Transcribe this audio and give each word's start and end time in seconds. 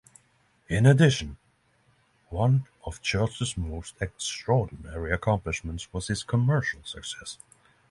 In 0.67 0.87
addition, 0.87 1.37
one 2.31 2.65
of 2.87 3.03
Church's 3.03 3.55
most 3.55 3.93
extraordinary 4.01 5.11
accomplishments 5.11 5.93
was 5.93 6.07
his 6.07 6.23
commercial 6.23 6.83
success. 6.83 7.37